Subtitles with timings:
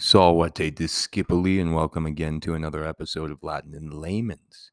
[0.00, 4.70] Salvate discipuli, and welcome again to another episode of Latin in Layman's.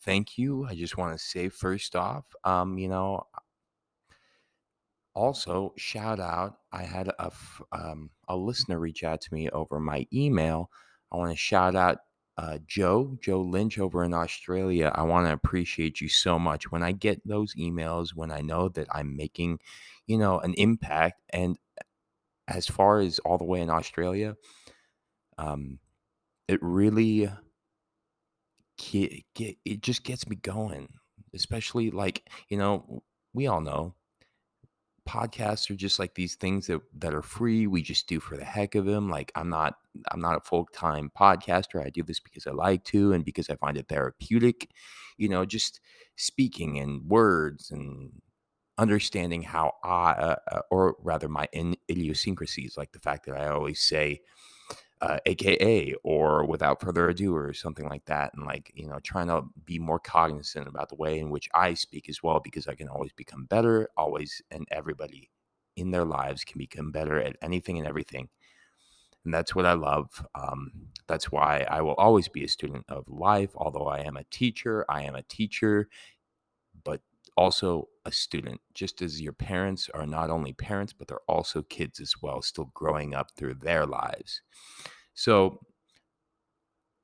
[0.00, 0.64] Thank you.
[0.64, 3.24] I just want to say first off, um, you know,
[5.12, 6.58] also shout out.
[6.70, 10.70] I had a f- um, a listener reach out to me over my email.
[11.10, 11.98] I want to shout out
[12.38, 14.92] uh, Joe Joe Lynch over in Australia.
[14.94, 18.68] I want to appreciate you so much when I get those emails when I know
[18.68, 19.58] that I'm making,
[20.06, 21.22] you know, an impact.
[21.30, 21.58] And
[22.46, 24.36] as far as all the way in Australia,
[25.40, 25.78] um,
[26.48, 27.30] it really
[28.78, 30.88] get, get it just gets me going.
[31.34, 33.94] Especially like you know, we all know
[35.08, 37.66] podcasts are just like these things that that are free.
[37.66, 39.08] We just do for the heck of them.
[39.08, 39.74] Like I'm not
[40.10, 41.84] I'm not a full time podcaster.
[41.84, 44.70] I do this because I like to and because I find it therapeutic.
[45.16, 45.80] You know, just
[46.16, 48.12] speaking in words and
[48.78, 50.12] understanding how I,
[50.52, 51.46] uh, or rather, my
[51.90, 54.20] idiosyncrasies, like the fact that I always say
[55.00, 58.32] uh, AKA or without further ado or something like that.
[58.34, 61.74] And like, you know, trying to be more cognizant about the way in which I
[61.74, 65.30] speak as well, because I can always become better, always, and everybody
[65.76, 68.28] in their lives can become better at anything and everything.
[69.24, 70.26] And that's what I love.
[70.34, 70.72] Um,
[71.06, 73.50] that's why I will always be a student of life.
[73.54, 75.88] Although I am a teacher, I am a teacher,
[76.84, 77.00] but
[77.36, 82.00] also a student, just as your parents are not only parents, but they're also kids
[82.00, 84.42] as well, still growing up through their lives.
[85.14, 85.60] So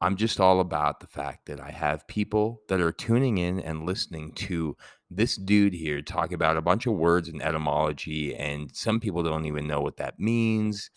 [0.00, 3.86] I'm just all about the fact that I have people that are tuning in and
[3.86, 4.76] listening to
[5.10, 9.46] this dude here talk about a bunch of words and etymology, and some people don't
[9.46, 10.90] even know what that means.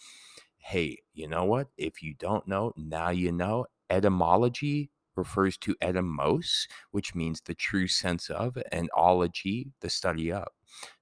[0.58, 1.68] Hey, you know what?
[1.78, 3.66] If you don't know, now you know.
[3.92, 10.48] Etymology refers to etymos, which means the true sense of, and ology, the study of.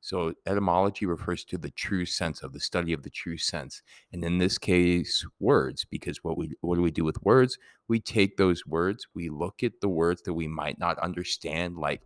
[0.02, 4.24] So etymology refers to the true sense of the study of the true sense, and
[4.24, 5.86] in this case, words.
[5.86, 7.58] Because what we what do we do with words?
[7.88, 12.02] We take those words, we look at the words that we might not understand, like,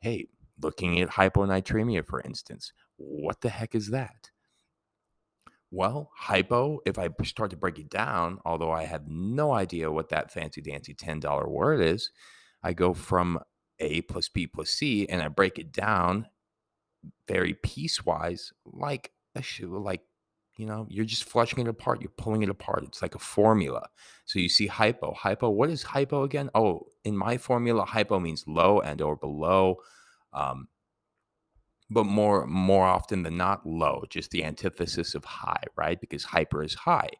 [0.00, 0.28] hey,
[0.62, 2.72] looking at hyponatremia, for instance.
[2.96, 4.29] What the heck is that?
[5.70, 10.08] Well, hypo, if I start to break it down, although I have no idea what
[10.08, 12.10] that fancy dancy $10 word is,
[12.62, 13.38] I go from
[13.78, 16.26] A plus B plus C and I break it down
[17.28, 20.02] very piecewise, like a shoe, like,
[20.56, 22.02] you know, you're just flushing it apart.
[22.02, 22.84] You're pulling it apart.
[22.84, 23.88] It's like a formula.
[24.26, 25.14] So you see hypo.
[25.14, 26.50] Hypo, what is hypo again?
[26.54, 29.76] Oh, in my formula, hypo means low and or below.
[30.32, 30.68] Um,
[31.90, 36.00] but more more often than not low just the antithesis of high right?
[36.00, 37.10] Because hyper is high.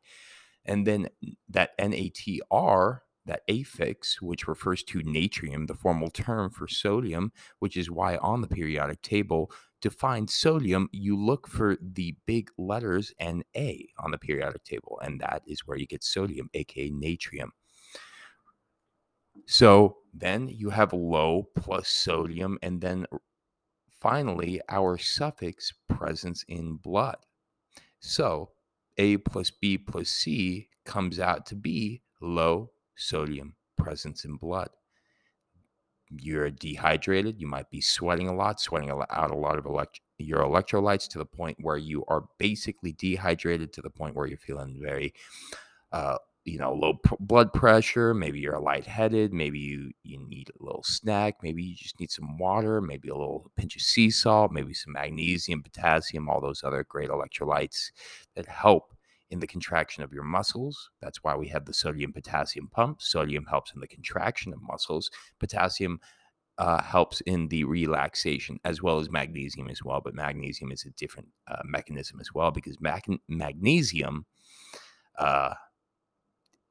[0.65, 1.09] And then
[1.49, 7.91] that natr that affix which refers to natrium the formal term for sodium which is
[7.91, 9.51] why on the periodic table
[9.83, 15.21] to find sodium you look for the big letters na on the periodic table and
[15.21, 17.51] that is where you get sodium aka natrium.
[19.47, 23.07] So then you have low plus sodium and then
[24.01, 27.19] finally our suffix presence in blood.
[28.01, 28.51] So
[28.99, 34.71] A plus B plus C comes out to be low sodium presence in blood.
[36.11, 37.41] You're dehydrated.
[37.41, 41.19] You might be sweating a lot, sweating out a lot of elect- your electrolytes to
[41.19, 45.15] the point where you are basically dehydrated to the point where you're feeling very
[45.93, 50.65] uh, you know low p- blood pressure maybe you're lightheaded maybe you you need a
[50.65, 54.51] little snack maybe you just need some water maybe a little pinch of sea salt
[54.51, 57.91] maybe some magnesium potassium all those other great electrolytes
[58.35, 58.95] that help
[59.31, 60.91] in the contraction of your muscles.
[61.01, 63.01] That's why we have the sodium potassium pump.
[63.01, 65.09] Sodium helps in the contraction of muscles.
[65.39, 66.01] Potassium
[66.59, 70.91] uh, helps in the relaxation as well as magnesium as well but magnesium is a
[70.91, 74.27] different uh, mechanism as well because mag- magnesium
[75.19, 75.55] uh,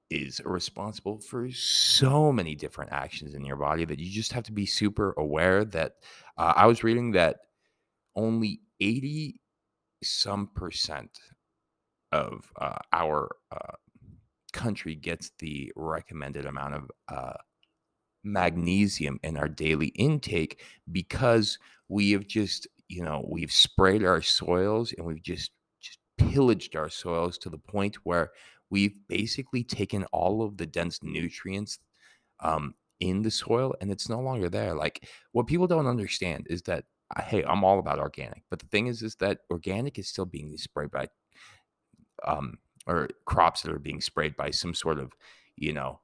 [0.10, 4.52] is responsible for so many different actions in your body that you just have to
[4.52, 5.94] be super aware that
[6.38, 7.38] uh, I was reading that
[8.16, 9.40] only 80
[10.04, 11.12] some percent
[12.12, 13.76] of uh, our uh,
[14.52, 17.34] country gets the recommended amount of uh,
[18.24, 21.58] magnesium in our daily intake because
[21.88, 26.90] we have just you know we've sprayed our soils and we've just just pillaged our
[26.90, 28.32] soils to the point where
[28.70, 31.80] we've basically taken all of the dense nutrients
[32.42, 34.74] um, in the soil and it's no longer there.
[34.74, 36.86] Like what people don't understand is that
[37.16, 40.26] uh, hey, I'm all about organic, but the thing is, is that organic is still
[40.26, 41.08] being sprayed by
[42.26, 45.14] um, or crops that are being sprayed by some sort of
[45.56, 46.00] you know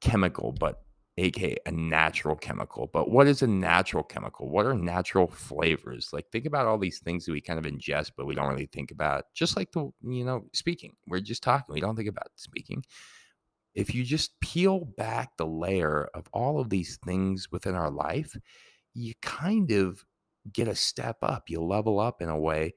[0.00, 0.83] chemical, but
[1.16, 2.88] aka a natural chemical.
[2.92, 4.48] But what is a natural chemical?
[4.48, 6.10] What are natural flavors?
[6.12, 8.66] Like think about all these things that we kind of ingest, but we don't really
[8.66, 9.24] think about.
[9.34, 11.72] Just like the you know speaking, we're just talking.
[11.72, 12.84] We don't think about speaking.
[13.74, 18.36] If you just peel back the layer of all of these things within our life,
[18.94, 20.04] you kind of
[20.52, 21.44] get a step up.
[21.48, 22.74] You level up in a way,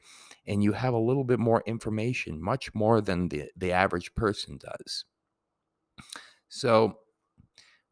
[0.47, 4.59] and you have a little bit more information, much more than the the average person
[4.59, 5.05] does.
[6.49, 6.99] So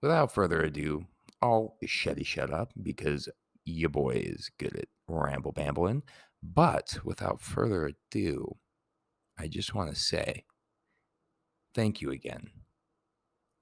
[0.06, 1.04] without further ado,
[1.42, 3.28] I'll shutty shut up because
[3.66, 6.04] your boy is good at ramble bambling.
[6.44, 8.58] But without further ado,
[9.40, 10.46] I just want to say
[11.74, 12.52] thank you again.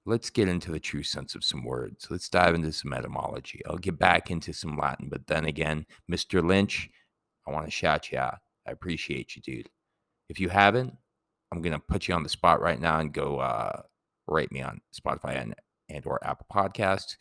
[0.04, 2.08] Let's get into the true sense of some words.
[2.10, 3.62] Let's dive into some etymology.
[3.66, 6.46] I'll get back into some Latin, but then again, Mr.
[6.46, 6.90] Lynch,
[7.48, 8.40] I want to shout you out.
[8.68, 9.70] I appreciate you, dude.
[10.28, 10.92] If you haven't,
[11.50, 13.80] I'm gonna put you on the spot right now and go uh,
[14.26, 15.54] rate me on Spotify and
[15.88, 17.16] and or Apple Podcasts.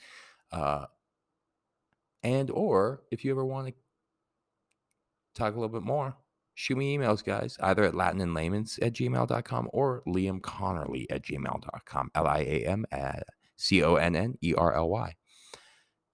[0.51, 0.85] Uh,
[2.23, 3.73] and or if you ever want to
[5.35, 6.15] talk a little bit more,
[6.55, 11.23] shoot me emails, guys, either at Latin and latinandlayman's at gmail.com or Liam Connerly at
[11.23, 12.11] gmail.com.
[12.15, 12.85] L I A M
[13.55, 15.13] C O N N E R L Y.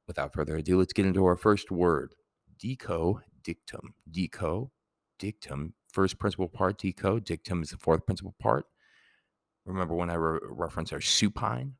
[0.07, 2.16] Without further ado, let's get into our first word
[2.57, 3.94] dico dictum.
[4.10, 4.72] Dico
[5.19, 8.66] dictum, first principal part, dico, dictum is the fourth principal part.
[9.66, 11.75] Remember when I re- reference our supine?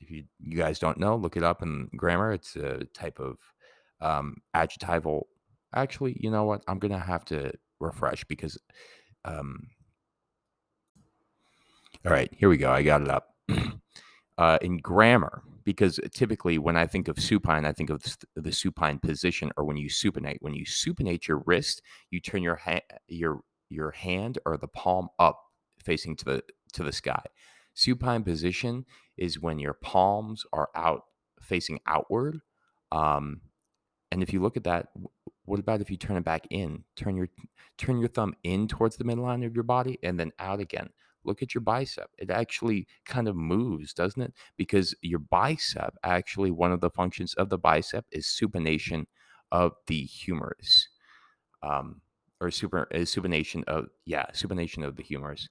[0.00, 2.32] If you, you guys don't know, look it up in grammar.
[2.32, 3.36] It's a type of
[4.00, 5.28] um, adjectival.
[5.74, 6.62] Actually, you know what?
[6.68, 8.58] I'm to have to refresh because.
[9.24, 9.68] Um,
[12.06, 12.70] all right, here we go.
[12.70, 13.34] I got it up.
[14.38, 18.52] uh, in grammar, because typically when I think of supine, I think of the, the
[18.52, 20.38] supine position, or when you supinate.
[20.40, 25.08] When you supinate your wrist, you turn your ha- your your hand or the palm
[25.18, 25.40] up,
[25.84, 26.42] facing to the
[26.74, 27.22] to the sky.
[27.74, 28.86] Supine position
[29.18, 31.02] is when your palms are out
[31.40, 32.40] facing outward.
[32.92, 33.42] Um,
[34.10, 34.88] and if you look at that,
[35.44, 36.84] what about if you turn it back in?
[36.96, 37.28] Turn your
[37.76, 40.90] turn your thumb in towards the midline of your body and then out again.
[41.24, 42.10] Look at your bicep.
[42.18, 44.32] It actually kind of moves, doesn't it?
[44.56, 49.04] Because your bicep, actually, one of the functions of the bicep is supination
[49.52, 50.88] of the humerus,
[51.62, 52.00] um,
[52.40, 55.48] or super is supination of yeah, supination of the humerus.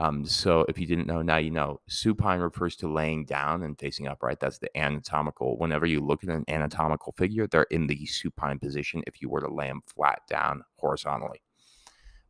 [0.00, 1.78] Um, so if you didn't know, now you know.
[1.86, 4.40] Supine refers to laying down and facing upright.
[4.40, 5.58] That's the anatomical.
[5.58, 9.42] Whenever you look at an anatomical figure, they're in the supine position if you were
[9.42, 11.42] to lay them flat down horizontally.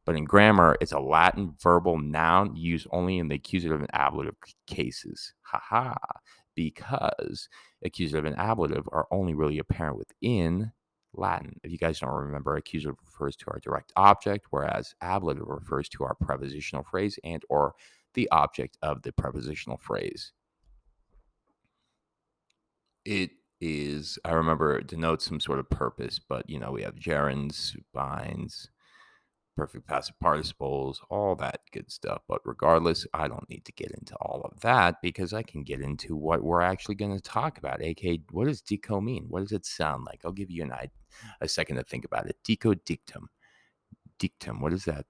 [0.04, 4.34] But in grammar, it's a Latin verbal noun used only in the accusative and ablative
[4.66, 5.34] cases.
[5.42, 5.94] Haha.
[6.56, 7.48] Because
[7.84, 10.72] accusative and ablative are only really apparent within
[11.14, 11.58] Latin.
[11.62, 15.54] If you guys don't remember, accusative refers to our direct object, whereas ablative mm-hmm.
[15.54, 17.74] refers to our prepositional phrase and or
[18.14, 20.32] the object of the prepositional phrase.
[23.04, 23.30] It
[23.60, 27.76] is, I remember, it denotes some sort of purpose, but you know, we have gerunds,
[27.92, 28.70] binds,
[29.60, 32.22] perfect passive participles, all that good stuff.
[32.26, 35.82] But regardless, I don't need to get into all of that because I can get
[35.82, 37.84] into what we're actually going to talk about.
[37.84, 39.26] AK, what does dico mean?
[39.28, 40.22] What does it sound like?
[40.24, 40.72] I'll give you an
[41.42, 42.38] a second to think about it.
[42.42, 43.28] Dico dictum.
[44.18, 44.62] Dictum.
[44.62, 45.04] What is that?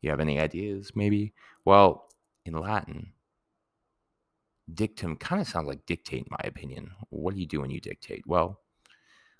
[0.00, 0.92] You have any ideas?
[0.94, 1.34] Maybe.
[1.66, 2.08] Well,
[2.46, 3.12] in Latin,
[4.72, 6.90] dictum kind of sounds like dictate, in my opinion.
[7.10, 8.26] What do you do when you dictate?
[8.26, 8.62] Well,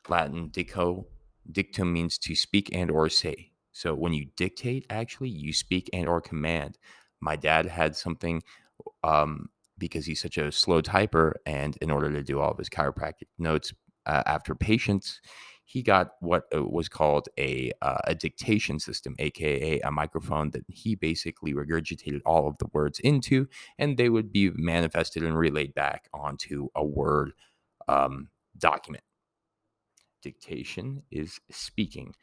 [0.06, 1.06] Latin dico
[1.50, 6.08] dictum means to speak and or say so when you dictate, actually, you speak and
[6.08, 6.78] or command.
[7.20, 8.42] My dad had something
[9.02, 12.70] um, because he's such a slow typer, and in order to do all of his
[12.70, 13.74] chiropractic notes
[14.06, 15.20] uh, after patients,
[15.64, 20.62] he got what uh, was called a uh, a dictation system, aka a microphone that
[20.69, 25.74] he basically regurgitated all of the words into, and they would be manifested and relayed
[25.74, 27.32] back onto a word
[27.88, 29.02] um, document.
[30.22, 32.14] Dictation is speaking.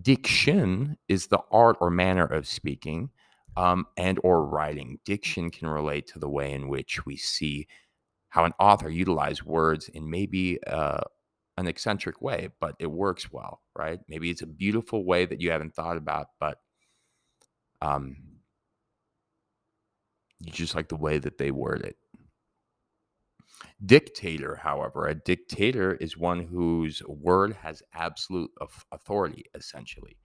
[0.00, 3.10] Diction is the art or manner of speaking
[3.56, 4.98] um, and or writing.
[5.04, 7.66] Diction can relate to the way in which we see
[8.30, 11.02] how an author utilized words in maybe uh,
[11.58, 14.00] an eccentric way, but it works well, right?
[14.08, 16.58] Maybe it's a beautiful way that you haven't thought about, but
[17.82, 18.16] um,
[20.40, 21.96] you just like the way that they word it.
[23.84, 28.50] Dictator, however, a dictator is one whose word has absolute
[28.90, 30.16] authority, essentially.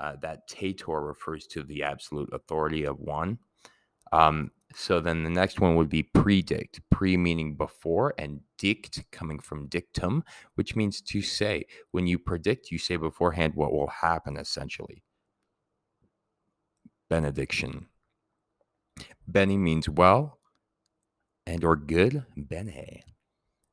[0.00, 3.38] Uh, that tator refers to the absolute authority of one.
[4.12, 9.38] Um, so then the next one would be predict, pre meaning before, and dict coming
[9.38, 10.24] from dictum,
[10.54, 11.66] which means to say.
[11.90, 15.02] When you predict, you say beforehand what will happen, essentially.
[17.10, 17.86] Benediction.
[19.26, 20.38] Bene means well,
[21.46, 23.02] and or good bene.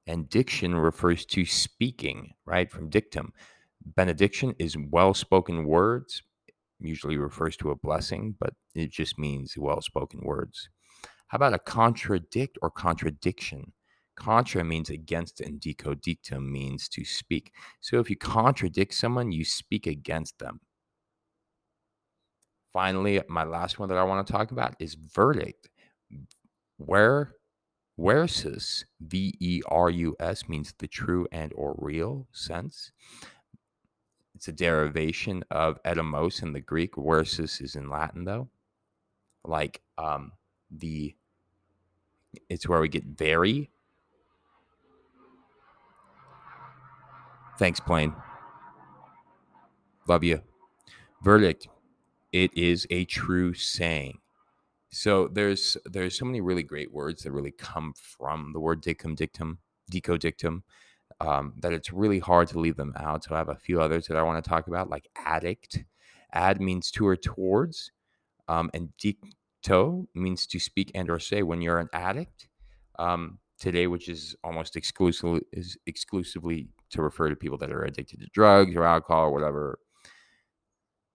[0.07, 2.69] And diction refers to speaking, right?
[2.71, 3.31] From dictum.
[3.95, 6.23] Benediction is well spoken words,
[6.79, 10.69] usually refers to a blessing, but it just means well spoken words.
[11.27, 13.71] How about a contradict or contradiction?
[14.15, 17.53] Contra means against, and dicodictum means to speak.
[17.79, 20.59] So if you contradict someone, you speak against them.
[22.73, 25.69] Finally, my last one that I want to talk about is verdict.
[26.77, 27.35] Where
[27.99, 32.91] verus V E R U S means the true and or real sense.
[34.35, 36.95] It's a derivation of etymos in the Greek.
[36.95, 38.49] Verus is in Latin though.
[39.43, 40.31] Like um,
[40.71, 41.15] the
[42.49, 43.69] it's where we get very.
[47.57, 48.15] Thanks, plane.
[50.07, 50.41] Love you.
[51.21, 51.67] Verdict
[52.31, 54.19] it is a true saying.
[54.91, 59.15] So there's there's so many really great words that really come from the word dictum
[59.15, 59.59] dictum
[59.91, 60.63] dicodictum
[61.21, 63.23] um, that it's really hard to leave them out.
[63.23, 65.83] So I have a few others that I want to talk about, like addict.
[66.33, 67.91] Ad means to or towards,
[68.47, 71.41] um, and dicto means to speak and or say.
[71.43, 72.47] When you're an addict
[72.99, 78.19] um, today, which is almost exclusively is exclusively to refer to people that are addicted
[78.21, 79.79] to drugs or alcohol or whatever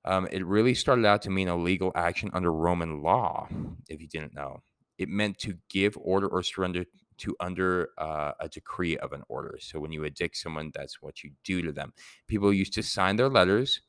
[0.05, 3.49] um, it really started out to mean a legal action under Roman law,
[3.89, 4.63] if you didn't know.
[4.99, 6.85] It meant to give order or surrender
[7.19, 9.59] to under uh, a decree of an order.
[9.61, 11.93] So when you addict someone, that's what you do to them.
[12.29, 13.81] People used to sign their letters,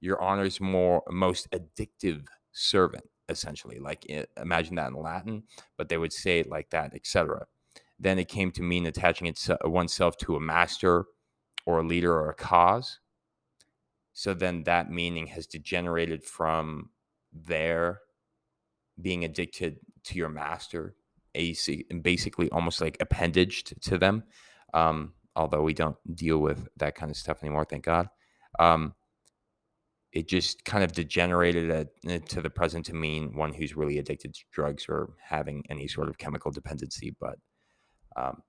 [0.00, 3.78] your honor's more most addictive servant, essentially.
[3.78, 4.06] Like
[4.40, 5.44] imagine that in Latin,
[5.76, 7.46] but they would say it like that, etc.
[7.98, 9.32] Then it came to mean attaching
[9.64, 11.06] oneself to a master
[11.64, 13.00] or a leader or a cause.
[14.16, 16.88] So then that meaning has degenerated from
[17.34, 18.00] their
[19.02, 20.96] being addicted to your master,
[21.34, 24.24] AC, and basically almost like appendaged to them.
[24.72, 28.08] Um, although we don't deal with that kind of stuff anymore, thank God.
[28.58, 28.94] Um,
[30.12, 33.98] it just kind of degenerated at, eh, to the present to mean one who's really
[33.98, 37.14] addicted to drugs or having any sort of chemical dependency.
[37.20, 37.36] But
[38.16, 38.40] um,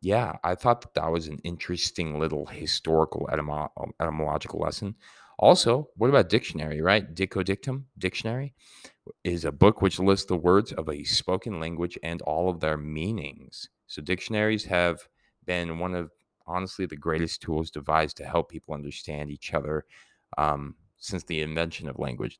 [0.00, 4.94] yeah, I thought that that was an interesting little historical um, etymological lesson.
[5.38, 7.14] Also, what about dictionary, right?
[7.14, 8.54] Dicodictum, dictionary,
[9.24, 12.76] is a book which lists the words of a spoken language and all of their
[12.76, 13.68] meanings.
[13.86, 15.08] So, dictionaries have
[15.46, 16.10] been one of
[16.46, 19.84] honestly the greatest tools devised to help people understand each other
[20.36, 22.38] um, since the invention of language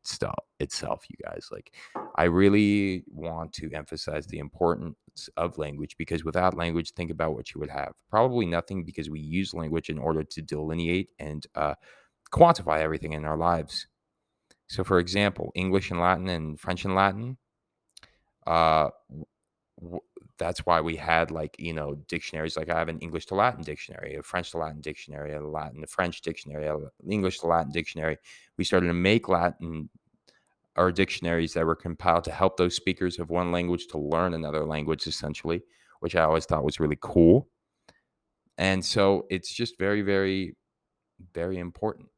[0.60, 1.48] itself, you guys.
[1.52, 1.72] Like,
[2.16, 4.96] I really want to emphasize the importance
[5.36, 7.92] of language because without language, think about what you would have.
[8.10, 11.74] Probably nothing because we use language in order to delineate and uh,
[12.32, 13.86] quantify everything in our lives.
[14.66, 17.38] So, for example, English and Latin and French and Latin,
[18.46, 18.90] uh,
[20.38, 23.62] that's why we had like you know dictionaries like i have an english to latin
[23.62, 26.76] dictionary a french to latin dictionary a latin to french dictionary a
[27.10, 28.16] english to latin dictionary.
[28.56, 29.88] We started to make latin
[30.76, 34.64] or dictionaries that were compiled to help those speakers of one language to learn another
[34.64, 35.62] language essentially
[36.00, 37.48] which i always thought was really cool.
[38.56, 40.56] And so it's just very very
[41.34, 42.08] very important.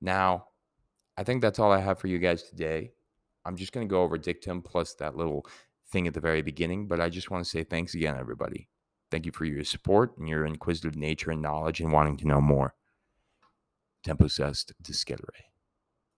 [0.00, 0.46] Now
[1.16, 2.92] i think that's all i have for you guys today.
[3.44, 5.46] I'm just going to go over dictum plus that little
[5.90, 8.68] thing at the very beginning, but I just want to say thanks again, everybody.
[9.10, 12.40] Thank you for your support and your inquisitive nature and knowledge and wanting to know
[12.40, 12.74] more.
[14.04, 15.49] Tempus est discedere.